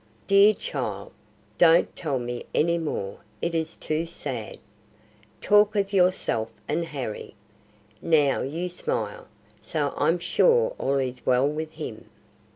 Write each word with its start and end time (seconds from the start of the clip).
"Dear 0.25 0.55
child, 0.55 1.11
don't 1.59 1.95
tell 1.95 2.17
me 2.17 2.47
any 2.55 2.79
more; 2.79 3.19
it 3.39 3.53
is 3.53 3.75
too 3.75 4.07
sad. 4.07 4.57
Talk 5.41 5.75
of 5.75 5.93
yourself 5.93 6.49
and 6.67 6.85
Harry. 6.85 7.35
Now 8.01 8.41
you 8.41 8.67
smile, 8.67 9.27
so 9.61 9.93
I'm 9.95 10.17
sure 10.17 10.73
all 10.79 10.97
is 10.97 11.23
well 11.23 11.47
with 11.47 11.73
him." 11.73 12.09